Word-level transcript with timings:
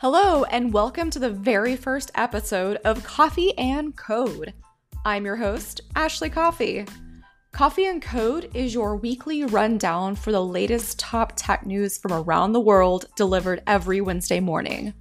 Hello, 0.00 0.44
and 0.44 0.72
welcome 0.72 1.10
to 1.10 1.18
the 1.18 1.28
very 1.28 1.76
first 1.76 2.10
episode 2.14 2.78
of 2.86 3.04
Coffee 3.04 3.52
and 3.58 3.94
Code. 3.94 4.54
I'm 5.04 5.26
your 5.26 5.36
host, 5.36 5.82
Ashley 5.94 6.30
Coffey. 6.30 6.86
Coffee 7.52 7.84
and 7.84 8.00
Code 8.00 8.50
is 8.54 8.72
your 8.72 8.96
weekly 8.96 9.44
rundown 9.44 10.16
for 10.16 10.32
the 10.32 10.42
latest 10.42 10.98
top 10.98 11.34
tech 11.36 11.66
news 11.66 11.98
from 11.98 12.14
around 12.14 12.54
the 12.54 12.60
world 12.60 13.08
delivered 13.14 13.62
every 13.66 14.00
Wednesday 14.00 14.40
morning. 14.40 14.94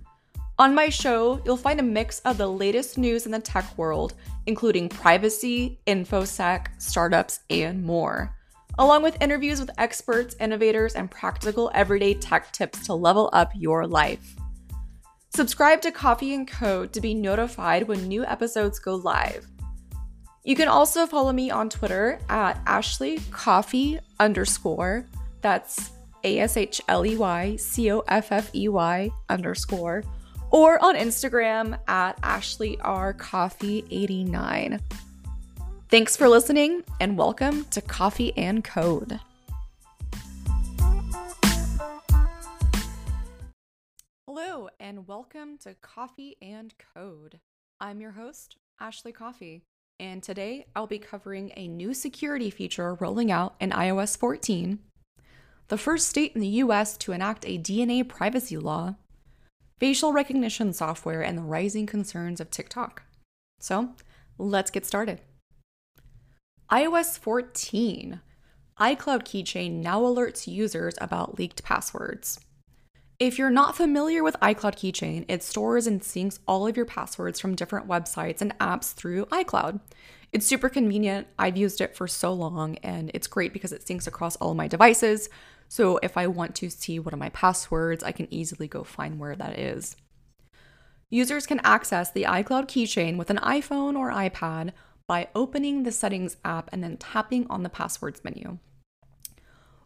On 0.57 0.75
my 0.75 0.89
show, 0.89 1.41
you'll 1.45 1.55
find 1.55 1.79
a 1.79 1.83
mix 1.83 2.19
of 2.25 2.37
the 2.37 2.51
latest 2.51 2.97
news 2.97 3.25
in 3.25 3.31
the 3.31 3.39
tech 3.39 3.77
world, 3.77 4.15
including 4.47 4.89
privacy, 4.89 5.79
infosec, 5.87 6.67
startups, 6.77 7.39
and 7.49 7.81
more, 7.81 8.35
along 8.77 9.03
with 9.03 9.21
interviews 9.21 9.61
with 9.61 9.71
experts, 9.77 10.35
innovators, 10.41 10.95
and 10.95 11.09
practical 11.09 11.71
everyday 11.73 12.15
tech 12.15 12.51
tips 12.51 12.85
to 12.87 12.93
level 12.93 13.29
up 13.31 13.53
your 13.55 13.87
life. 13.87 14.35
Subscribe 15.31 15.81
to 15.81 15.91
Coffee 15.91 16.33
and 16.33 16.47
Code 16.47 16.91
to 16.91 17.01
be 17.01 17.13
notified 17.13 17.87
when 17.87 18.07
new 18.07 18.25
episodes 18.25 18.79
go 18.79 18.95
live. 18.95 19.45
You 20.43 20.55
can 20.55 20.67
also 20.67 21.05
follow 21.05 21.31
me 21.31 21.51
on 21.51 21.69
Twitter 21.69 22.19
at 22.29 22.59
Ashley 22.65 23.19
Coffey 23.29 23.99
underscore. 24.19 25.05
That's 25.41 25.91
A 26.23 26.39
S 26.39 26.57
H 26.57 26.81
L 26.87 27.05
E 27.05 27.15
Y 27.15 27.55
C 27.57 27.91
O 27.91 27.99
F 28.07 28.31
F 28.31 28.53
E 28.55 28.67
Y 28.69 29.11
underscore. 29.29 30.03
Or 30.51 30.83
on 30.83 30.95
Instagram 30.95 31.77
at 31.87 32.17
Ashley 32.23 32.79
R 32.79 33.13
Coffey 33.13 33.85
89. 33.91 34.79
Thanks 35.89 36.17
for 36.17 36.27
listening 36.27 36.83
and 36.99 37.17
welcome 37.17 37.65
to 37.65 37.81
Coffee 37.81 38.35
and 38.35 38.63
Code. 38.63 39.19
Welcome 45.09 45.57
to 45.63 45.73
Coffee 45.73 46.37
and 46.39 46.71
Code. 46.93 47.39
I'm 47.81 47.99
your 47.99 48.11
host, 48.11 48.57
Ashley 48.79 49.11
Coffey, 49.11 49.63
and 49.99 50.21
today 50.21 50.67
I'll 50.75 50.85
be 50.85 50.99
covering 50.99 51.51
a 51.57 51.67
new 51.67 51.95
security 51.95 52.51
feature 52.51 52.93
rolling 52.93 53.31
out 53.31 53.55
in 53.59 53.71
iOS 53.71 54.15
14, 54.15 54.77
the 55.67 55.77
first 55.79 56.07
state 56.07 56.33
in 56.35 56.41
the 56.41 56.61
US 56.61 56.95
to 56.97 57.11
enact 57.11 57.43
a 57.47 57.57
DNA 57.57 58.07
privacy 58.07 58.55
law, 58.55 58.97
facial 59.79 60.13
recognition 60.13 60.73
software, 60.73 61.23
and 61.23 61.39
the 61.39 61.41
rising 61.41 61.87
concerns 61.87 62.39
of 62.39 62.51
TikTok. 62.51 63.01
So, 63.59 63.95
let's 64.37 64.69
get 64.69 64.85
started. 64.85 65.21
iOS 66.71 67.17
14 67.17 68.21
iCloud 68.79 69.23
Keychain 69.23 69.81
now 69.81 70.01
alerts 70.01 70.45
users 70.45 70.93
about 71.01 71.39
leaked 71.39 71.63
passwords. 71.63 72.39
If 73.19 73.37
you're 73.37 73.49
not 73.49 73.75
familiar 73.75 74.23
with 74.23 74.39
iCloud 74.41 74.75
Keychain, 74.75 75.25
it 75.27 75.43
stores 75.43 75.87
and 75.87 75.99
syncs 75.99 76.39
all 76.47 76.65
of 76.65 76.77
your 76.77 76.85
passwords 76.85 77.37
from 77.37 77.53
different 77.53 77.85
websites 77.85 78.39
and 78.39 78.57
apps 78.59 78.93
through 78.93 79.25
iCloud. 79.25 79.81
It's 80.31 80.45
super 80.45 80.69
convenient. 80.69 81.27
I've 81.37 81.57
used 81.57 81.81
it 81.81 81.97
for 81.97 82.07
so 82.07 82.31
long 82.31 82.77
and 82.77 83.11
it's 83.13 83.27
great 83.27 83.51
because 83.51 83.73
it 83.73 83.83
syncs 83.83 84.07
across 84.07 84.37
all 84.37 84.53
my 84.53 84.69
devices. 84.69 85.27
So 85.67 85.99
if 86.01 86.15
I 86.15 86.27
want 86.27 86.55
to 86.55 86.69
see 86.69 86.97
one 86.97 87.13
of 87.13 87.19
my 87.19 87.27
passwords, 87.29 88.05
I 88.05 88.13
can 88.13 88.33
easily 88.33 88.69
go 88.69 88.85
find 88.85 89.19
where 89.19 89.35
that 89.35 89.59
is. 89.59 89.97
Users 91.09 91.45
can 91.45 91.59
access 91.65 92.09
the 92.09 92.23
iCloud 92.23 92.67
keychain 92.67 93.17
with 93.17 93.29
an 93.29 93.39
iPhone 93.39 93.97
or 93.97 94.11
iPad 94.11 94.71
by 95.07 95.27
opening 95.35 95.83
the 95.83 95.91
Settings 95.91 96.37
app 96.45 96.69
and 96.71 96.81
then 96.81 96.95
tapping 96.95 97.47
on 97.49 97.63
the 97.63 97.69
Passwords 97.69 98.23
menu. 98.23 98.59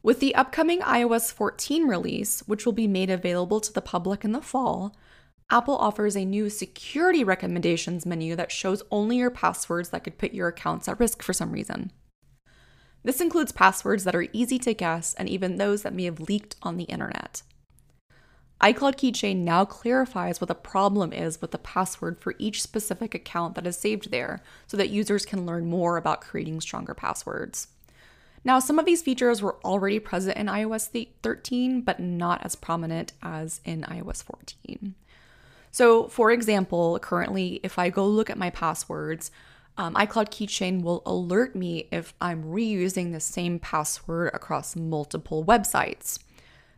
With 0.04 0.20
the 0.20 0.36
upcoming 0.36 0.82
iOS 0.82 1.32
14 1.32 1.88
release, 1.88 2.42
which 2.42 2.66
will 2.66 2.74
be 2.74 2.90
made 2.90 3.10
available 3.10 3.62
to 3.62 3.72
the 3.72 3.82
public 3.82 4.26
in 4.26 4.34
the 4.34 4.42
fall, 4.42 4.98
Apple 5.50 5.78
offers 5.78 6.18
a 6.18 6.26
new 6.26 6.50
security 6.50 7.24
recommendations 7.24 8.06
menu 8.06 8.36
that 8.36 8.52
shows 8.52 8.84
only 8.92 9.18
your 9.18 9.32
passwords 9.32 9.90
that 9.90 10.04
could 10.04 10.18
put 10.18 10.34
your 10.34 10.50
accounts 10.50 10.90
at 10.90 11.00
risk 11.00 11.24
for 11.24 11.32
some 11.32 11.54
reason. 11.54 11.90
This 13.04 13.22
includes 13.22 13.54
passwords 13.54 14.04
that 14.04 14.16
are 14.16 14.28
easy 14.34 14.60
to 14.60 14.74
guess 14.74 15.14
and 15.14 15.30
even 15.30 15.56
those 15.56 15.84
that 15.84 15.94
may 15.94 16.04
have 16.04 16.20
leaked 16.20 16.58
on 16.62 16.76
the 16.76 16.84
internet. 16.86 17.42
iCloud 18.60 18.96
Keychain 18.96 19.38
now 19.38 19.64
clarifies 19.64 20.42
what 20.42 20.50
the 20.50 20.56
problem 20.56 21.14
is 21.14 21.40
with 21.40 21.52
the 21.52 21.58
password 21.58 22.20
for 22.20 22.36
each 22.38 22.62
specific 22.62 23.16
account 23.16 23.56
that 23.56 23.68
is 23.68 23.78
saved 23.78 24.12
there 24.12 24.42
so 24.68 24.76
that 24.76 24.90
users 24.90 25.26
can 25.26 25.46
learn 25.46 25.66
more 25.66 25.96
about 25.96 26.20
creating 26.20 26.60
stronger 26.60 26.94
passwords. 26.94 27.68
Now, 28.46 28.60
some 28.60 28.78
of 28.78 28.86
these 28.86 29.02
features 29.02 29.42
were 29.42 29.56
already 29.64 30.00
present 30.00 30.38
in 30.38 30.48
iOS 30.48 31.08
13, 31.22 31.82
but 31.82 32.00
not 32.00 32.46
as 32.46 32.56
prominent 32.56 33.14
as 33.22 33.62
in 33.64 33.84
iOS 33.84 34.24
14. 34.24 34.96
So, 35.72 36.08
for 36.08 36.32
example, 36.32 37.00
currently, 37.00 37.60
if 37.64 37.80
I 37.80 37.90
go 37.90 38.06
look 38.06 38.30
at 38.30 38.38
my 38.38 38.50
passwords, 38.50 39.32
um, 39.78 39.96
iCloud 39.96 40.30
Keychain 40.30 40.84
will 40.84 41.02
alert 41.06 41.56
me 41.56 41.88
if 41.92 42.14
I'm 42.22 42.44
reusing 42.44 43.12
the 43.12 43.20
same 43.20 43.60
password 43.60 44.32
across 44.34 44.76
multiple 44.76 45.44
websites. 45.44 46.20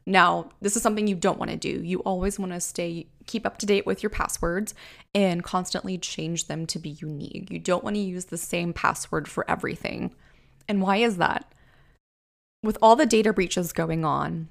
Now, 0.05 0.51
this 0.61 0.75
is 0.75 0.83
something 0.83 1.07
you 1.07 1.15
don't 1.15 1.39
want 1.39 1.51
to 1.51 1.57
do. 1.57 1.83
You 1.83 1.99
always 1.99 2.39
want 2.39 2.53
to 2.53 2.61
stay 2.61 3.07
keep 3.25 3.45
up 3.45 3.57
to 3.57 3.65
date 3.65 3.87
with 3.87 4.03
your 4.03 4.11
passwords 4.11 4.75
and 5.15 5.43
constantly 5.43 5.97
change 5.97 6.45
them 6.45 6.67
to 6.67 6.77
be 6.77 6.89
unique. 6.89 7.49
You 7.49 7.57
don't 7.57 7.83
want 7.83 7.95
to 7.95 8.01
use 8.01 8.25
the 8.25 8.37
same 8.37 8.71
password 8.71 9.27
for 9.27 9.49
everything. 9.49 10.13
And 10.67 10.81
why 10.81 10.97
is 10.97 11.17
that? 11.17 11.51
With 12.65 12.77
all 12.81 12.95
the 12.95 13.05
data 13.05 13.31
breaches 13.31 13.71
going 13.71 14.03
on, 14.03 14.49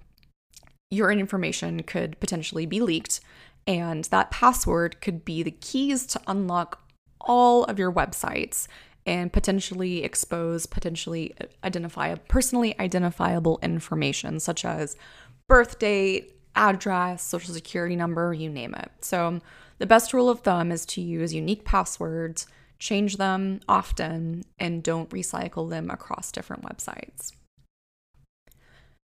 your 0.90 1.10
information 1.10 1.82
could 1.82 2.18
potentially 2.20 2.66
be 2.66 2.80
leaked, 2.80 3.20
and 3.66 4.04
that 4.04 4.30
password 4.30 5.00
could 5.00 5.24
be 5.24 5.42
the 5.42 5.50
keys 5.50 6.06
to 6.06 6.20
unlock 6.26 6.82
all 7.20 7.64
of 7.64 7.78
your 7.78 7.92
websites 7.92 8.66
and 9.06 9.32
potentially 9.32 10.02
expose 10.02 10.66
potentially 10.66 11.34
uh, 11.40 11.46
identify 11.62 12.14
personally 12.14 12.78
identifiable 12.78 13.58
information 13.62 14.40
such 14.40 14.64
as 14.64 14.96
birth 15.46 15.78
date, 15.78 16.34
address, 16.56 17.22
social 17.22 17.52
security 17.52 17.96
number, 17.96 18.32
you 18.32 18.48
name 18.48 18.74
it. 18.74 18.90
So, 19.00 19.40
the 19.78 19.86
best 19.86 20.12
rule 20.14 20.30
of 20.30 20.40
thumb 20.40 20.70
is 20.70 20.86
to 20.86 21.00
use 21.00 21.34
unique 21.34 21.64
passwords, 21.64 22.46
change 22.78 23.16
them 23.16 23.60
often, 23.68 24.44
and 24.58 24.82
don't 24.82 25.10
recycle 25.10 25.68
them 25.68 25.90
across 25.90 26.30
different 26.30 26.62
websites. 26.62 27.32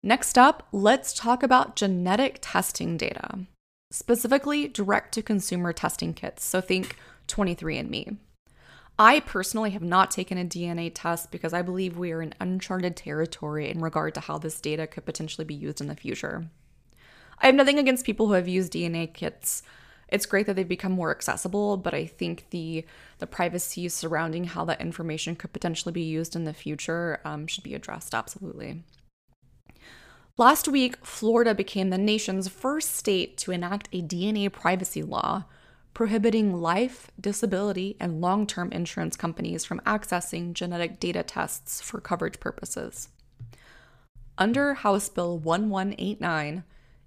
Next 0.04 0.38
up, 0.38 0.68
let's 0.72 1.14
talk 1.14 1.44
about 1.44 1.76
genetic 1.76 2.38
testing 2.42 2.98
data, 2.98 3.40
specifically 3.92 4.68
direct 4.68 5.14
to 5.16 5.22
consumer 5.22 5.74
testing 5.74 6.14
kits. 6.14 6.46
So 6.46 6.62
think 6.62 6.96
23andMe. 7.28 8.18
I 9.00 9.20
personally 9.20 9.72
have 9.72 9.84
not 9.84 10.10
taken 10.10 10.38
a 10.38 10.46
DNA 10.46 10.92
test 10.94 11.32
because 11.32 11.54
I 11.54 11.62
believe 11.62 11.98
we 11.98 12.12
are 12.12 12.22
in 12.22 12.34
uncharted 12.40 12.96
territory 12.96 13.70
in 13.70 13.82
regard 13.82 14.16
to 14.16 14.22
how 14.22 14.38
this 14.40 14.60
data 14.60 14.88
could 14.88 15.06
potentially 15.06 15.46
be 15.46 15.54
used 15.54 15.82
in 15.82 15.88
the 15.88 15.96
future. 15.96 16.48
I 17.40 17.46
have 17.46 17.56
nothing 17.56 17.78
against 17.78 18.06
people 18.06 18.28
who 18.28 18.34
have 18.34 18.48
used 18.48 18.74
DNA 18.74 19.14
kits. 19.14 19.62
It's 20.10 20.26
great 20.26 20.48
that 20.48 20.56
they've 20.56 20.68
become 20.68 20.94
more 20.94 21.12
accessible, 21.12 21.78
but 21.78 21.94
I 21.94 22.06
think 22.06 22.50
the 22.50 22.86
the 23.20 23.28
privacy 23.28 23.90
surrounding 23.90 24.46
how 24.46 24.66
that 24.66 24.82
information 24.82 25.36
could 25.36 25.54
potentially 25.54 25.92
be 25.92 26.02
used 26.02 26.36
in 26.36 26.46
the 26.46 26.54
future 26.54 27.20
um, 27.26 27.46
should 27.46 27.64
be 27.64 27.76
addressed 27.76 28.16
absolutely. 28.16 28.84
Last 30.40 30.68
week, 30.68 31.04
Florida 31.04 31.56
became 31.56 31.90
the 31.90 31.98
nation's 31.98 32.48
first 32.48 32.94
state 32.94 33.38
to 33.40 33.52
enact 33.52 33.90
a 33.92 34.04
DNA 34.04 34.52
privacy 34.52 35.02
law 35.02 35.46
prohibiting 35.96 36.62
life, 36.62 37.10
disability, 37.20 37.98
and 38.00 38.22
long 38.22 38.46
term 38.46 38.72
insurance 38.72 39.16
companies 39.16 39.66
from 39.66 39.80
accessing 39.80 40.54
genetic 40.54 41.00
data 41.00 41.24
tests 41.24 41.82
for 41.82 42.00
coverage 42.00 42.40
purposes. 42.40 43.10
Under 44.38 44.76
House 44.76 45.10
Bill 45.10 45.40
1189, 45.40 46.64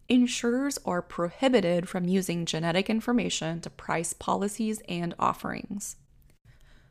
insurers 0.09 0.81
are 0.85 1.01
prohibited 1.01 1.89
from 1.89 2.09
using 2.09 2.45
genetic 2.45 2.91
information 2.91 3.61
to 3.61 3.71
price 3.71 4.13
policies 4.13 4.83
and 4.89 5.15
offerings. 5.21 5.95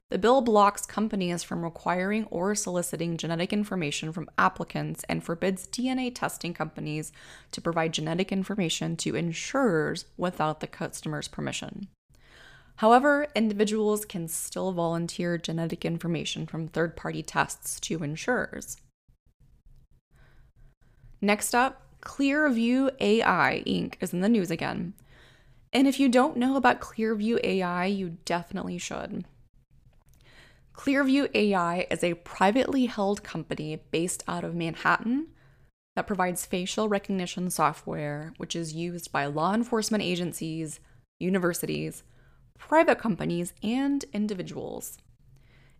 The 0.09 0.17
bill 0.17 0.41
blocks 0.41 0.87
companies 0.87 1.43
from 1.43 1.63
requiring 1.63 2.25
or 2.31 2.55
soliciting 2.55 3.15
genetic 3.15 3.53
information 3.53 4.11
from 4.11 4.27
applicants 4.39 5.03
and 5.07 5.23
forbids 5.23 5.67
DNA 5.67 6.13
testing 6.13 6.51
companies 6.51 7.11
to 7.51 7.61
provide 7.61 7.93
genetic 7.93 8.31
information 8.31 8.95
to 8.97 9.15
insurers 9.15 10.05
without 10.17 10.61
the 10.61 10.67
customer's 10.67 11.27
permission. 11.27 11.89
However, 12.77 13.27
individuals 13.35 14.03
can 14.03 14.27
still 14.27 14.71
volunteer 14.71 15.37
genetic 15.37 15.85
information 15.85 16.47
from 16.47 16.67
third 16.67 16.95
party 16.95 17.21
tests 17.21 17.79
to 17.81 18.03
insurers. 18.03 18.77
Next 21.21 21.53
up, 21.53 21.83
Clearview 22.01 22.89
AI 22.99 23.63
Inc. 23.67 23.95
is 23.99 24.11
in 24.11 24.21
the 24.21 24.29
news 24.29 24.49
again. 24.49 24.93
And 25.71 25.87
if 25.87 25.99
you 25.99 26.09
don't 26.09 26.37
know 26.37 26.55
about 26.55 26.81
Clearview 26.81 27.39
AI, 27.43 27.85
you 27.85 28.17
definitely 28.25 28.79
should. 28.79 29.25
Clearview 30.79 31.29
AI 31.35 31.85
is 31.91 32.05
a 32.05 32.13
privately 32.13 32.85
held 32.85 33.21
company 33.21 33.81
based 33.91 34.23
out 34.29 34.45
of 34.45 34.55
Manhattan 34.55 35.27
that 35.97 36.07
provides 36.07 36.45
facial 36.45 36.87
recognition 36.87 37.49
software, 37.49 38.31
which 38.37 38.55
is 38.55 38.73
used 38.73 39.11
by 39.11 39.25
law 39.25 39.53
enforcement 39.53 40.05
agencies, 40.05 40.79
universities, 41.19 42.03
private 42.57 42.97
companies, 42.97 43.51
and 43.61 44.05
individuals. 44.13 44.97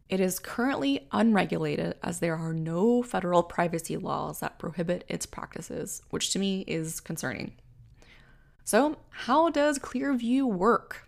It 0.10 0.19
is 0.19 0.38
currently 0.38 1.07
unregulated 1.13 1.95
as 2.04 2.19
there 2.19 2.36
are 2.36 2.52
no 2.52 3.02
federal 3.02 3.42
privacy 3.42 3.95
laws 3.95 4.42
that 4.42 4.60
prohibit 4.60 5.06
its 5.07 5.25
practices, 5.25 6.02
which 6.10 6.34
to 6.34 6.40
me 6.40 6.66
is 6.68 7.00
concerning. 7.00 7.54
So, 8.66 8.98
how 9.12 9.50
does 9.50 9.80
Clearview 9.80 10.44
work? 10.44 11.07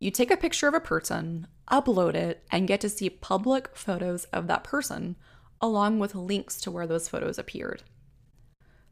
You 0.00 0.10
take 0.10 0.32
a 0.32 0.36
picture 0.36 0.66
of 0.66 0.74
a 0.74 0.80
person, 0.80 1.46
upload 1.70 2.14
it, 2.14 2.42
and 2.50 2.68
get 2.68 2.80
to 2.82 2.88
see 2.88 3.10
public 3.10 3.70
photos 3.74 4.24
of 4.26 4.46
that 4.46 4.64
person, 4.64 5.16
along 5.60 5.98
with 5.98 6.14
links 6.14 6.60
to 6.62 6.70
where 6.70 6.86
those 6.86 7.08
photos 7.08 7.38
appeared. 7.38 7.82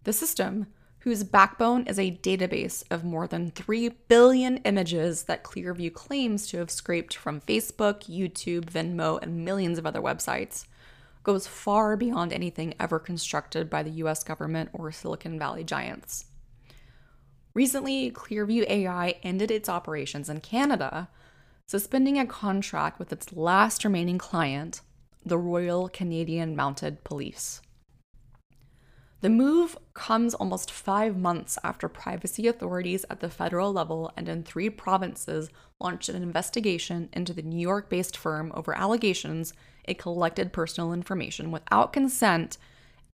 The 0.05 0.13
system 0.13 0.67
whose 1.01 1.23
backbone 1.23 1.87
is 1.87 1.99
a 1.99 2.19
database 2.23 2.83
of 2.91 3.05
more 3.05 3.27
than 3.27 3.51
3 3.51 3.91
billion 4.09 4.59
images 4.59 5.25
that 5.25 5.45
Clearview 5.45 5.93
claims 5.93 6.47
to 6.49 6.59
have 6.59 6.71
scraped 6.71 7.15
from 7.15 7.41
Facebook, 7.41 8.05
YouTube, 8.09 8.65
Venmo, 8.65 9.19
and 9.23 9.45
millions 9.45 9.79
of 9.79 9.87
other 9.87 10.01
websites, 10.01 10.67
goes 11.23 11.47
far 11.47 11.97
beyond 11.97 12.33
anything 12.33 12.75
ever 12.81 12.99
constructed 12.99 13.71
by 13.71 13.83
the 13.83 13.91
US 14.03 14.25
government 14.25 14.71
or 14.73 14.91
Silicon 14.91 15.39
Valley 15.39 15.65
giants. 15.65 16.27
Recently, 17.55 18.11
Clearview 18.11 18.69
AI 18.69 19.17
ended 19.23 19.51
its 19.51 19.69
operations 19.69 20.29
in 20.29 20.41
Canada, 20.41 21.09
suspending 21.69 22.19
a 22.19 22.25
contract 22.25 22.99
with 22.99 23.13
its 23.13 23.31
last 23.35 23.85
remaining 23.85 24.17
client, 24.17 24.81
the 25.25 25.37
Royal 25.37 25.91
Canadian 25.91 26.57
Mounted 26.57 27.05
Police. 27.05 27.61
The 29.21 29.29
move 29.29 29.77
comes 29.93 30.33
almost 30.33 30.71
five 30.71 31.19
months 31.19 31.59
after 31.63 31.87
privacy 31.89 32.47
authorities 32.47 33.05
at 33.11 33.21
the 33.21 33.29
federal 33.29 33.71
level 33.71 34.11
and 34.17 34.31
in 34.31 34.45
three 34.45 34.71
provinces 34.71 35.51
launched 35.79 36.09
an 36.09 36.23
investigation 36.23 37.11
into 37.13 37.35
the 37.35 37.43
New 37.43 37.61
York 37.61 37.91
based 37.91 38.17
firm 38.17 38.51
over 38.55 38.75
allegations 38.75 39.53
it 39.85 39.99
collected 39.99 40.55
personal 40.55 40.95
information 40.95 41.51
without 41.51 41.93
consent 41.93 42.57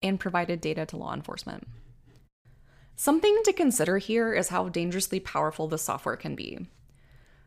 and 0.01 0.19
provided 0.19 0.61
data 0.61 0.85
to 0.85 0.95
law 0.95 1.13
enforcement. 1.13 1.67
Something 2.95 3.41
to 3.43 3.51
consider 3.51 3.97
here 3.97 4.31
is 4.31 4.47
how 4.47 4.69
dangerously 4.69 5.19
powerful 5.19 5.67
the 5.67 5.77
software 5.77 6.15
can 6.15 6.35
be. 6.35 6.67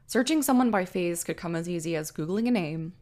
Searching 0.08 0.43
someone 0.43 0.72
by 0.72 0.84
face 0.84 1.22
could 1.22 1.37
come 1.37 1.55
as 1.55 1.69
easy 1.69 1.94
as 1.94 2.10
Googling 2.10 2.49
a 2.49 2.50
name. 2.50 2.94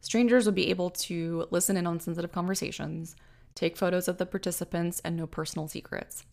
Strangers 0.00 0.46
would 0.46 0.54
be 0.56 0.70
able 0.70 0.90
to 0.90 1.46
listen 1.50 1.76
in 1.76 1.86
on 1.86 2.00
sensitive 2.00 2.32
conversations 2.32 3.14
take 3.58 3.76
photos 3.76 4.06
of 4.06 4.18
the 4.18 4.26
participants, 4.26 5.00
and 5.04 5.16
know 5.16 5.26
personal 5.26 5.66
secrets. 5.66 6.24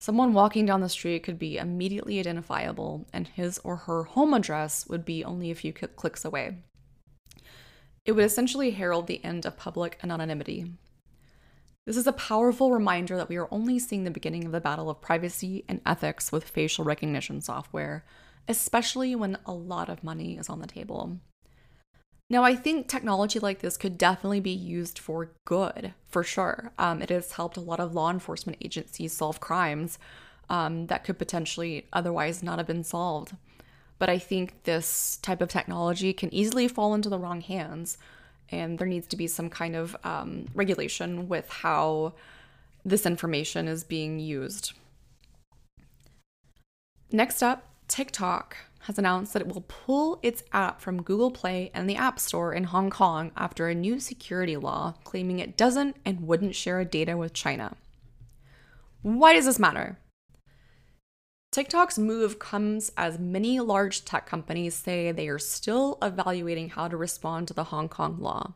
Someone 0.00 0.32
walking 0.32 0.64
down 0.64 0.80
the 0.80 0.88
street 0.88 1.22
could 1.22 1.38
be 1.38 1.58
immediately 1.58 2.18
identifiable, 2.18 3.06
and 3.12 3.28
his 3.28 3.60
or 3.62 3.76
her 3.76 4.04
home 4.04 4.32
address 4.32 4.88
would 4.88 5.04
be 5.04 5.22
only 5.22 5.50
a 5.50 5.54
few 5.54 5.74
clicks 5.74 6.24
away. 6.24 6.56
It 8.06 8.12
would 8.12 8.24
essentially 8.24 8.70
herald 8.70 9.06
the 9.06 9.22
end 9.22 9.44
of 9.44 9.58
public 9.58 9.98
anonymity. 10.02 10.72
This 11.84 11.98
is 11.98 12.06
a 12.06 12.12
powerful 12.12 12.72
reminder 12.72 13.16
that 13.18 13.28
we 13.28 13.36
are 13.36 13.48
only 13.50 13.78
seeing 13.78 14.04
the 14.04 14.10
beginning 14.10 14.46
of 14.46 14.52
the 14.52 14.60
battle 14.60 14.88
of 14.88 15.02
privacy 15.02 15.64
and 15.68 15.82
ethics 15.84 16.32
with 16.32 16.48
facial 16.48 16.84
recognition 16.84 17.42
software, 17.42 18.06
especially 18.48 19.14
when 19.14 19.38
a 19.46 19.52
lot 19.52 19.88
of 19.88 20.04
money 20.04 20.36
is 20.36 20.48
on 20.48 20.60
the 20.60 20.66
table. 20.66 21.18
Now, 22.30 22.44
I 22.44 22.54
think 22.54 22.88
technology 22.88 23.38
like 23.38 23.60
this 23.60 23.76
could 23.76 23.98
definitely 23.98 24.40
be 24.40 24.50
used 24.52 24.98
for 24.98 25.32
good, 25.44 25.92
for 26.08 26.24
sure. 26.24 26.72
Um, 26.78 27.02
it 27.02 27.10
has 27.10 27.32
helped 27.32 27.58
a 27.58 27.60
lot 27.60 27.78
of 27.78 27.94
law 27.94 28.10
enforcement 28.10 28.58
agencies 28.62 29.12
solve 29.12 29.38
crimes 29.38 29.98
um, 30.48 30.86
that 30.86 31.04
could 31.04 31.18
potentially 31.18 31.86
otherwise 31.92 32.42
not 32.42 32.58
have 32.58 32.66
been 32.66 32.84
solved. 32.84 33.36
But 33.98 34.08
I 34.08 34.18
think 34.18 34.62
this 34.64 35.18
type 35.18 35.42
of 35.42 35.48
technology 35.48 36.12
can 36.12 36.32
easily 36.32 36.68
fall 36.68 36.94
into 36.94 37.08
the 37.08 37.18
wrong 37.18 37.42
hands, 37.42 37.98
and 38.50 38.78
there 38.78 38.86
needs 38.86 39.06
to 39.08 39.16
be 39.16 39.26
some 39.26 39.50
kind 39.50 39.76
of 39.76 39.94
um, 40.02 40.46
regulation 40.54 41.28
with 41.28 41.48
how 41.48 42.14
this 42.84 43.06
information 43.06 43.68
is 43.68 43.84
being 43.84 44.18
used. 44.18 44.72
Next 47.12 47.42
up, 47.42 47.71
TikTok 47.92 48.56
has 48.84 48.98
announced 48.98 49.34
that 49.34 49.42
it 49.42 49.48
will 49.48 49.66
pull 49.68 50.18
its 50.22 50.42
app 50.50 50.80
from 50.80 51.02
Google 51.02 51.30
Play 51.30 51.70
and 51.74 51.86
the 51.90 51.96
App 51.96 52.18
Store 52.18 52.54
in 52.54 52.64
Hong 52.64 52.88
Kong 52.88 53.32
after 53.36 53.68
a 53.68 53.74
new 53.74 54.00
security 54.00 54.56
law 54.56 54.94
claiming 55.04 55.40
it 55.40 55.58
doesn't 55.58 55.96
and 56.02 56.26
wouldn't 56.26 56.54
share 56.54 56.82
data 56.86 57.18
with 57.18 57.34
China. 57.34 57.76
Why 59.02 59.34
does 59.34 59.44
this 59.44 59.58
matter? 59.58 59.98
TikTok's 61.50 61.98
move 61.98 62.38
comes 62.38 62.90
as 62.96 63.18
many 63.18 63.60
large 63.60 64.06
tech 64.06 64.24
companies 64.24 64.74
say 64.74 65.12
they 65.12 65.28
are 65.28 65.38
still 65.38 65.98
evaluating 66.00 66.70
how 66.70 66.88
to 66.88 66.96
respond 66.96 67.46
to 67.48 67.54
the 67.54 67.64
Hong 67.64 67.90
Kong 67.90 68.18
law. 68.20 68.54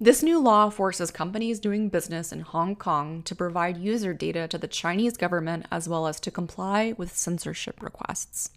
This 0.00 0.22
new 0.22 0.38
law 0.38 0.70
forces 0.70 1.10
companies 1.10 1.58
doing 1.58 1.88
business 1.88 2.30
in 2.30 2.42
Hong 2.42 2.76
Kong 2.76 3.20
to 3.24 3.34
provide 3.34 3.76
user 3.76 4.14
data 4.14 4.46
to 4.46 4.56
the 4.56 4.68
Chinese 4.68 5.16
government 5.16 5.66
as 5.72 5.88
well 5.88 6.06
as 6.06 6.20
to 6.20 6.30
comply 6.30 6.94
with 6.96 7.16
censorship 7.16 7.82
requests. 7.82 8.50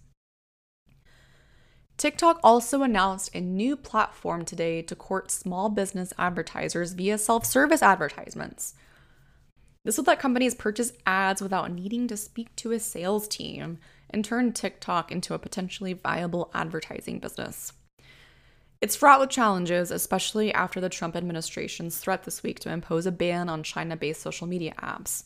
TikTok 1.98 2.40
also 2.44 2.84
announced 2.84 3.34
a 3.34 3.42
new 3.42 3.76
platform 3.76 4.46
today 4.46 4.84
to 4.84 4.96
court 4.96 5.32
small 5.32 5.70
business 5.70 6.14
advertisers 6.20 6.94
via 6.94 7.18
self 7.18 7.44
service 7.44 7.82
advertisements. 7.82 8.76
This 9.84 9.98
will 9.98 10.04
let 10.04 10.20
companies 10.20 10.54
purchase 10.54 10.94
ads 11.08 11.42
without 11.42 11.72
needing 11.72 12.08
to 12.10 12.18
speak 12.18 12.56
to 12.58 12.72
a 12.72 12.80
sales 12.80 13.28
team 13.28 13.80
and 14.12 14.24
turn 14.24 14.54
TikTok 14.54 15.12
into 15.12 15.34
a 15.34 15.40
potentially 15.40 15.94
viable 15.94 16.52
advertising 16.54 17.18
business. 17.18 17.74
It's 18.82 18.96
fraught 18.96 19.20
with 19.20 19.30
challenges, 19.30 19.92
especially 19.92 20.52
after 20.52 20.82
the 20.82 20.90
Trump 20.90 21.16
administration's 21.16 22.00
threat 22.00 22.24
this 22.24 22.42
week 22.42 22.60
to 22.62 22.72
impose 22.72 23.06
a 23.06 23.12
ban 23.12 23.48
on 23.48 23.62
China 23.62 23.96
based 23.96 24.24
social 24.24 24.48
media 24.48 24.74
apps. 24.80 25.26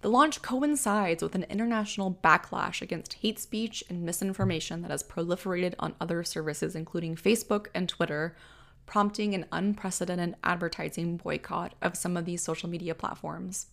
The 0.00 0.10
launch 0.10 0.42
coincides 0.42 1.22
with 1.22 1.36
an 1.36 1.44
international 1.44 2.18
backlash 2.24 2.82
against 2.82 3.14
hate 3.14 3.38
speech 3.38 3.84
and 3.88 4.02
misinformation 4.02 4.82
that 4.82 4.90
has 4.90 5.04
proliferated 5.04 5.74
on 5.78 5.94
other 6.00 6.24
services, 6.24 6.74
including 6.74 7.14
Facebook 7.14 7.68
and 7.72 7.88
Twitter, 7.88 8.36
prompting 8.84 9.32
an 9.34 9.46
unprecedented 9.52 10.34
advertising 10.42 11.16
boycott 11.16 11.76
of 11.80 11.96
some 11.96 12.16
of 12.16 12.24
these 12.24 12.42
social 12.42 12.68
media 12.68 12.96
platforms. 12.96 13.66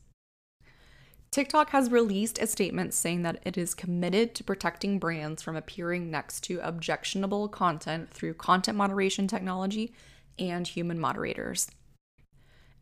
TikTok 1.32 1.70
has 1.70 1.90
released 1.90 2.40
a 2.40 2.48
statement 2.48 2.94
saying 2.94 3.22
that 3.22 3.40
it 3.46 3.58
is 3.58 3.74
committed 3.74 4.36
to 4.36 4.44
protecting 4.44 5.00
brands 5.00 5.42
from 5.42 5.56
appearing 5.56 6.12
next 6.12 6.42
to 6.42 6.60
objectionable 6.60 7.48
content 7.48 8.12
through 8.12 8.34
content 8.34 8.78
moderation 8.78 9.28
technology 9.28 9.94
and 10.38 10.68
human 10.68 11.00
moderators. 11.00 11.72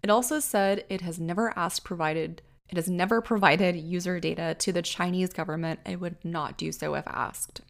It 0.02 0.10
also 0.10 0.40
said 0.40 0.84
it 0.90 1.02
has 1.02 1.20
never 1.20 1.54
asked 1.58 1.84
provided 1.84 2.42
it 2.70 2.76
has 2.76 2.90
never 2.90 3.20
provided 3.20 3.76
user 3.76 4.20
data 4.20 4.56
to 4.60 4.72
the 4.72 4.84
Chinese 4.84 5.34
government 5.34 5.80
and 5.86 6.00
would 6.02 6.24
not 6.24 6.56
do 6.56 6.72
so 6.72 6.94
if 6.94 7.08
asked. 7.08 7.62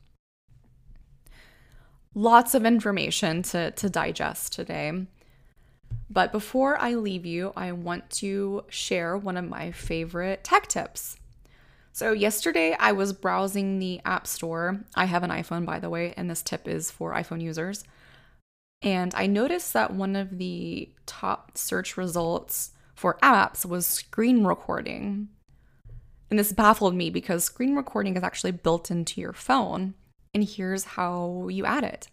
Lots 2.14 2.54
of 2.54 2.66
information 2.66 3.42
to, 3.44 3.72
to 3.72 3.90
digest 3.90 4.52
today. 4.52 4.92
But 6.10 6.32
before 6.32 6.78
I 6.78 6.96
leave 6.96 7.26
you, 7.26 7.54
I 7.56 7.72
want 7.72 8.10
to 8.12 8.66
share 8.70 9.16
one 9.18 9.38
of 9.38 9.48
my 9.48 9.72
favorite 9.72 10.44
tech 10.44 10.68
tips. 10.68 11.18
So, 11.92 12.14
yesterday 12.14 12.76
I 12.80 12.94
was 12.94 13.14
browsing 13.14 13.80
the 13.80 14.02
App 14.06 14.26
Store. 14.26 14.80
I 14.96 15.06
have 15.06 15.24
an 15.24 15.30
iPhone, 15.30 15.66
by 15.66 15.80
the 15.80 15.90
way, 15.90 16.14
and 16.16 16.30
this 16.30 16.42
tip 16.42 16.68
is 16.68 16.90
for 16.90 17.14
iPhone 17.14 17.42
users. 17.42 17.84
And 18.82 19.14
I 19.16 19.28
noticed 19.28 19.74
that 19.74 19.94
one 19.94 20.16
of 20.16 20.38
the 20.38 20.90
top 21.06 21.58
search 21.58 21.98
results 21.98 22.72
for 22.96 23.18
apps 23.22 23.66
was 23.66 23.86
screen 23.86 24.46
recording. 24.46 25.30
And 26.30 26.40
this 26.40 26.54
baffled 26.54 26.96
me 26.96 27.10
because 27.10 27.44
screen 27.44 27.76
recording 27.76 28.16
is 28.16 28.24
actually 28.24 28.52
built 28.52 28.90
into 28.90 29.20
your 29.20 29.34
phone. 29.34 29.96
And 30.34 30.44
here's 30.44 30.84
how 30.84 31.48
you 31.50 31.66
add 31.66 31.84
it 31.84 32.08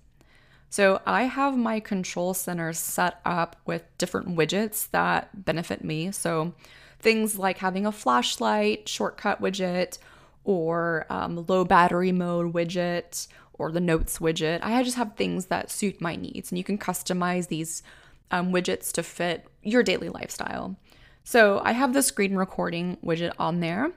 so 0.71 1.01
I 1.07 1.25
have 1.25 1.57
my 1.57 1.81
control 1.81 2.35
center 2.35 2.73
set 2.73 3.21
up 3.25 3.57
with 3.67 3.85
different 3.99 4.37
widgets 4.37 4.91
that 4.91 5.45
benefit 5.45 5.85
me. 5.85 6.11
So 6.11 6.55
things 6.99 7.39
like 7.39 7.59
having 7.59 7.87
a 7.87 7.93
flashlight 7.93 8.89
shortcut 8.89 9.41
widget 9.41 9.99
or 10.45 11.07
um, 11.11 11.45
low 11.49 11.65
battery 11.65 12.13
mode 12.13 12.53
widget 12.53 13.29
or 13.55 13.73
the 13.73 13.81
notes 13.81 14.19
widget. 14.19 14.61
I 14.63 14.83
just 14.83 14.97
have 14.97 15.17
things 15.17 15.47
that 15.47 15.71
suit 15.71 16.01
my 16.01 16.15
needs, 16.15 16.51
and 16.51 16.59
you 16.59 16.65
can 16.65 16.79
customize 16.79 17.49
these 17.49 17.83
um, 18.31 18.53
widgets 18.53 18.93
to 18.93 19.03
fit 19.03 19.47
your 19.63 19.83
daily 19.83 20.09
lifestyle. 20.09 20.77
So 21.25 21.61
I 21.65 21.73
have 21.73 21.93
the 21.93 22.03
screen 22.03 22.37
recording 22.37 22.99
widget 23.05 23.33
on 23.39 23.61
there. 23.61 23.93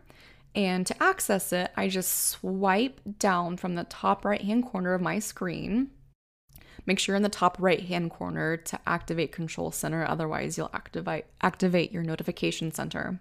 And 0.55 0.87
to 0.87 1.03
access 1.03 1.53
it, 1.53 1.71
I 1.77 1.89
just 1.89 2.11
swipe 2.11 2.99
down 3.19 3.57
from 3.57 3.75
the 3.75 3.83
top 3.83 4.25
right 4.25 4.41
hand 4.41 4.65
corner 4.65 4.93
of 4.93 5.01
my 5.01 5.19
screen 5.19 5.91
make 6.85 6.99
sure 6.99 7.13
you're 7.13 7.17
in 7.17 7.23
the 7.23 7.29
top 7.29 7.57
right 7.59 7.81
hand 7.81 8.11
corner 8.11 8.57
to 8.57 8.79
activate 8.87 9.31
Control 9.31 9.71
Center. 9.71 10.05
Otherwise, 10.05 10.57
you'll 10.57 10.71
activate, 10.73 11.25
activate 11.41 11.91
your 11.91 12.03
notification 12.03 12.71
center. 12.71 13.19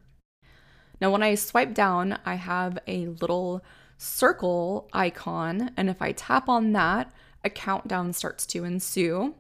Now, 1.01 1.11
when 1.11 1.23
I 1.23 1.35
swipe 1.35 1.75
down, 1.75 2.19
I 2.25 2.35
have 2.35 2.79
a 2.87 3.07
little 3.07 3.65
circle 3.99 4.89
icon. 4.93 5.71
And 5.77 5.89
if 5.91 6.01
I 6.01 6.13
tap 6.13 6.49
on 6.49 6.73
that, 6.73 7.13
a 7.45 7.51
countdown 7.51 8.13
starts 8.13 8.47
to 8.47 8.65
ensue. 8.65 9.35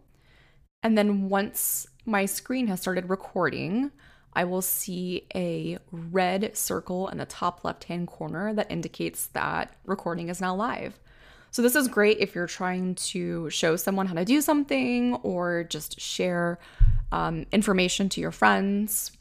And 0.82 0.96
then 0.96 1.28
once 1.28 1.86
my 2.04 2.26
screen 2.26 2.68
has 2.68 2.80
started 2.80 3.10
recording, 3.10 3.90
I 4.32 4.44
will 4.44 4.62
see 4.62 5.26
a 5.34 5.78
red 5.90 6.56
circle 6.56 7.08
in 7.08 7.18
the 7.18 7.26
top 7.26 7.64
left 7.64 7.84
hand 7.84 8.06
corner 8.06 8.54
that 8.54 8.70
indicates 8.70 9.26
that 9.28 9.74
recording 9.84 10.28
is 10.28 10.40
now 10.40 10.54
live. 10.54 10.98
So, 11.50 11.62
this 11.62 11.74
is 11.74 11.88
great 11.88 12.18
if 12.18 12.34
you're 12.34 12.46
trying 12.46 12.94
to 12.96 13.48
show 13.50 13.76
someone 13.76 14.06
how 14.06 14.14
to 14.14 14.24
do 14.24 14.40
something 14.40 15.14
or 15.16 15.64
just 15.64 16.00
share 16.00 16.58
um, 17.10 17.46
information 17.52 18.08
to 18.10 18.20
your 18.20 18.32
friends. 18.32 19.12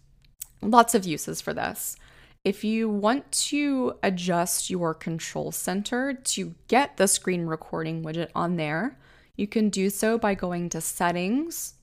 Lots 0.61 0.95
of 0.95 1.05
uses 1.05 1.41
for 1.41 1.53
this. 1.53 1.95
If 2.43 2.63
you 2.63 2.89
want 2.89 3.29
to 3.49 3.95
adjust 4.03 4.69
your 4.69 4.93
control 4.93 5.51
center 5.51 6.13
to 6.13 6.55
get 6.67 6.97
the 6.97 7.07
screen 7.07 7.45
recording 7.45 8.03
widget 8.03 8.29
on 8.33 8.55
there, 8.55 8.97
you 9.35 9.47
can 9.47 9.69
do 9.69 9.89
so 9.89 10.17
by 10.17 10.33
going 10.33 10.69
to 10.69 10.81
Settings, 10.81 11.75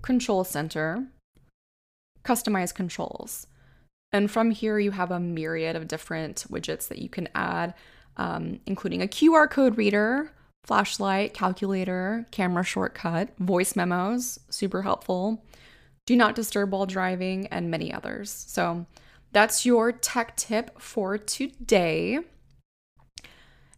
Control 0.00 0.44
Center, 0.44 1.06
Customize 2.24 2.74
Controls. 2.74 3.46
And 4.12 4.30
from 4.30 4.52
here, 4.52 4.78
you 4.78 4.92
have 4.92 5.10
a 5.10 5.18
myriad 5.18 5.74
of 5.76 5.88
different 5.88 6.46
widgets 6.48 6.88
that 6.88 6.98
you 6.98 7.08
can 7.08 7.28
add, 7.34 7.74
um, 8.16 8.60
including 8.66 9.02
a 9.02 9.06
QR 9.06 9.50
code 9.50 9.76
reader, 9.76 10.30
flashlight, 10.64 11.34
calculator, 11.34 12.26
camera 12.30 12.64
shortcut, 12.64 13.36
voice 13.38 13.76
memos, 13.76 14.38
super 14.48 14.82
helpful, 14.82 15.44
do 16.06 16.16
not 16.16 16.34
disturb 16.34 16.72
while 16.72 16.86
driving, 16.86 17.46
and 17.48 17.70
many 17.70 17.92
others. 17.92 18.30
So 18.30 18.86
that's 19.32 19.66
your 19.66 19.92
tech 19.92 20.36
tip 20.36 20.80
for 20.80 21.18
today. 21.18 22.20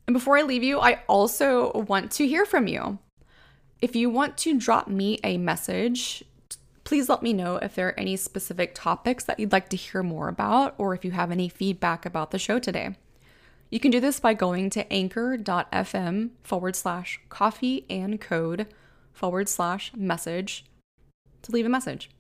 And 0.07 0.15
before 0.15 0.39
I 0.39 0.43
leave 0.43 0.63
you, 0.63 0.79
I 0.79 1.03
also 1.09 1.73
want 1.73 2.13
to 2.13 2.29
hear 2.29 2.45
from 2.45 2.67
you. 2.69 2.99
If 3.81 3.97
you 3.97 4.09
want 4.09 4.37
to 4.39 4.59
drop 4.59 4.89
me 4.89 5.19
a 5.25 5.39
message, 5.39 6.25
please 6.85 7.09
let 7.09 7.23
me 7.23 7.33
know 7.33 7.57
if 7.57 7.75
there 7.75 7.89
are 7.89 7.99
any 7.99 8.17
specific 8.17 8.75
topics 8.75 9.25
that 9.25 9.41
you'd 9.41 9.53
like 9.53 9.69
to 9.71 9.77
hear 9.77 10.03
more 10.03 10.29
about 10.29 10.75
or 10.79 10.95
if 10.95 11.05
you 11.05 11.11
have 11.11 11.33
any 11.33 11.49
feedback 11.49 12.07
about 12.07 12.31
the 12.31 12.39
show 12.39 12.59
today. 12.59 12.97
You 13.71 13.81
can 13.81 13.91
do 13.91 14.01
this 14.01 14.21
by 14.21 14.35
going 14.35 14.71
to 14.71 14.93
anchor.fm 14.93 16.31
forward 16.43 16.77
slash 16.77 17.21
coffee 17.29 17.85
and 17.91 18.21
code 18.21 18.67
forward 19.13 19.49
slash 19.49 19.93
message 19.97 20.65
to 21.43 21.53
leave 21.53 21.67
a 21.67 21.71
message. 21.71 22.11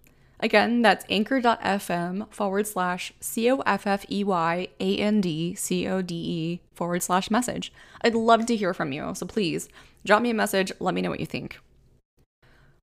Again, 0.41 0.83
that's 0.83 1.07
anchor.fm 1.09 2.33
forward 2.33 2.67
slash 2.67 3.12
C 3.21 3.50
O 3.50 3.61
F 3.61 3.87
F 3.87 4.05
E 4.11 4.23
Y 4.25 4.69
A 4.81 4.97
N 4.99 5.21
D 5.21 5.55
C 5.55 5.87
O 5.87 6.03
D 6.03 6.15
E 6.15 6.61
forward 6.75 7.03
slash 7.03 7.31
message. 7.31 7.73
I'd 8.03 8.15
love 8.15 8.45
to 8.47 8.57
hear 8.57 8.75
from 8.75 8.93
you, 8.93 9.15
so 9.15 9.25
please 9.25 9.69
drop 10.05 10.23
me 10.23 10.31
a 10.31 10.35
message, 10.35 10.73
let 10.79 10.95
me 10.95 11.00
know 11.00 11.11
what 11.11 11.21
you 11.21 11.26
think. 11.26 11.59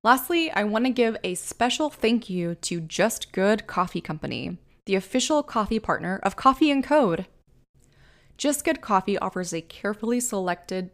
Lastly, 0.04 0.52
I 0.52 0.64
want 0.64 0.86
to 0.86 0.92
give 0.92 1.16
a 1.24 1.36
special 1.36 1.90
thank 1.90 2.30
you 2.30 2.56
to 2.56 2.82
Just 2.82 3.32
Good 3.32 3.68
Coffee 3.68 4.02
Company, 4.02 4.58
the 4.86 4.96
official 4.96 5.44
coffee 5.44 5.80
partner 5.80 6.20
of 6.24 6.36
Coffee 6.36 6.72
and 6.72 6.84
Code. 6.84 7.28
Just 8.38 8.66
Good 8.66 8.82
Coffee 8.82 9.18
offers 9.18 9.54
a 9.54 9.62
carefully 9.62 10.20
selected 10.20 10.90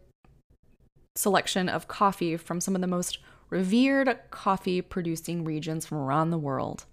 selection 1.16 1.68
of 1.68 1.88
coffee 1.88 2.36
from 2.36 2.60
some 2.60 2.74
of 2.74 2.80
the 2.80 2.86
most 2.86 3.18
revered 3.48 4.18
coffee 4.30 4.80
producing 4.80 5.44
regions 5.44 5.84
from 5.84 5.98
around 5.98 6.30
the 6.30 6.38
world. 6.38 6.84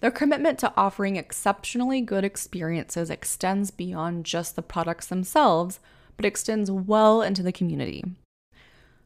Their 0.00 0.10
commitment 0.10 0.58
to 0.58 0.72
offering 0.76 1.16
exceptionally 1.16 2.00
good 2.00 2.24
experiences 2.24 3.08
extends 3.08 3.70
beyond 3.70 4.26
just 4.26 4.56
the 4.56 4.62
products 4.62 5.06
themselves, 5.06 5.80
but 6.16 6.26
extends 6.26 6.70
well 6.70 7.22
into 7.22 7.42
the 7.42 7.52
community. 7.52 8.04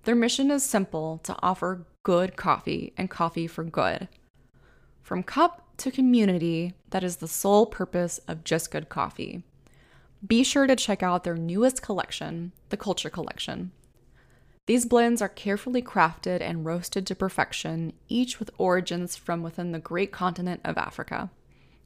Their 0.04 0.14
mission 0.14 0.50
is 0.50 0.64
simple 0.64 1.20
to 1.24 1.36
offer 1.42 1.86
good 2.02 2.36
coffee 2.36 2.92
and 2.96 3.10
coffee 3.10 3.46
for 3.46 3.62
good. 3.62 4.08
From 5.02 5.22
cup 5.22 5.66
to 5.78 5.90
community, 5.90 6.74
that 6.90 7.04
is 7.04 7.16
the 7.16 7.28
sole 7.28 7.66
purpose 7.66 8.18
of 8.26 8.44
Just 8.44 8.70
Good 8.70 8.88
Coffee. 8.88 9.42
Be 10.26 10.44
sure 10.44 10.66
to 10.66 10.76
check 10.76 11.02
out 11.02 11.24
their 11.24 11.36
newest 11.36 11.82
collection, 11.82 12.52
the 12.68 12.76
Culture 12.76 13.10
Collection. 13.10 13.72
These 14.66 14.84
blends 14.84 15.22
are 15.22 15.28
carefully 15.28 15.82
crafted 15.82 16.42
and 16.42 16.64
roasted 16.64 17.06
to 17.06 17.14
perfection, 17.14 17.92
each 18.08 18.38
with 18.38 18.50
origins 18.58 19.16
from 19.16 19.42
within 19.42 19.72
the 19.72 19.78
great 19.78 20.12
continent 20.12 20.60
of 20.64 20.78
Africa. 20.78 21.30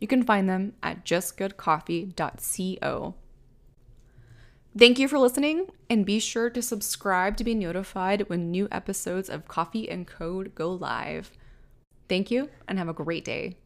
You 0.00 0.08
can 0.08 0.24
find 0.24 0.48
them 0.48 0.74
at 0.82 1.04
justgoodcoffee.co. 1.04 3.14
Thank 4.76 4.98
you 4.98 5.06
for 5.06 5.20
listening, 5.20 5.68
and 5.88 6.04
be 6.04 6.18
sure 6.18 6.50
to 6.50 6.60
subscribe 6.60 7.36
to 7.36 7.44
be 7.44 7.54
notified 7.54 8.28
when 8.28 8.50
new 8.50 8.66
episodes 8.72 9.30
of 9.30 9.46
Coffee 9.46 9.88
and 9.88 10.04
Code 10.04 10.52
go 10.56 10.72
live. 10.72 11.30
Thank 12.08 12.32
you, 12.32 12.50
and 12.66 12.76
have 12.78 12.88
a 12.88 12.92
great 12.92 13.24
day. 13.24 13.56